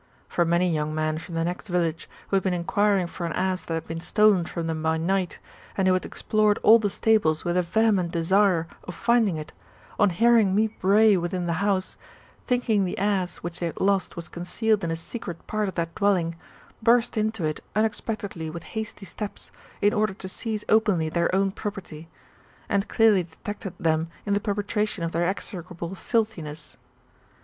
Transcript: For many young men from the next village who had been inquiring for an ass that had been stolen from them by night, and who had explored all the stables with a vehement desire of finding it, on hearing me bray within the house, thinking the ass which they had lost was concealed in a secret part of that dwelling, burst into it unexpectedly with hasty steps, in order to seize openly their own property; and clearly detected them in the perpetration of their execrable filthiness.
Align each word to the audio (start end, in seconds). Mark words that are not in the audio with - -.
For 0.27 0.45
many 0.45 0.73
young 0.73 0.95
men 0.95 1.19
from 1.19 1.35
the 1.35 1.43
next 1.43 1.67
village 1.67 2.09
who 2.29 2.35
had 2.35 2.41
been 2.41 2.55
inquiring 2.55 3.05
for 3.05 3.27
an 3.27 3.33
ass 3.33 3.61
that 3.65 3.75
had 3.75 3.87
been 3.87 3.99
stolen 3.99 4.45
from 4.45 4.65
them 4.65 4.81
by 4.81 4.97
night, 4.97 5.37
and 5.77 5.87
who 5.87 5.93
had 5.93 6.05
explored 6.07 6.57
all 6.63 6.79
the 6.79 6.89
stables 6.89 7.45
with 7.45 7.55
a 7.55 7.61
vehement 7.61 8.09
desire 8.09 8.65
of 8.85 8.95
finding 8.95 9.37
it, 9.37 9.53
on 9.99 10.09
hearing 10.09 10.55
me 10.55 10.69
bray 10.69 11.15
within 11.17 11.45
the 11.45 11.53
house, 11.61 11.97
thinking 12.47 12.83
the 12.83 12.97
ass 12.97 13.37
which 13.43 13.59
they 13.59 13.67
had 13.67 13.79
lost 13.79 14.15
was 14.15 14.27
concealed 14.27 14.83
in 14.83 14.89
a 14.89 14.95
secret 14.95 15.45
part 15.45 15.69
of 15.69 15.75
that 15.75 15.93
dwelling, 15.93 16.35
burst 16.81 17.15
into 17.15 17.45
it 17.45 17.63
unexpectedly 17.75 18.49
with 18.49 18.63
hasty 18.73 19.05
steps, 19.05 19.51
in 19.83 19.93
order 19.93 20.15
to 20.15 20.27
seize 20.27 20.65
openly 20.67 21.09
their 21.09 21.29
own 21.35 21.51
property; 21.51 22.09
and 22.67 22.89
clearly 22.89 23.21
detected 23.21 23.75
them 23.79 24.07
in 24.25 24.33
the 24.33 24.39
perpetration 24.39 25.03
of 25.03 25.11
their 25.11 25.27
execrable 25.29 25.93
filthiness. 25.93 26.75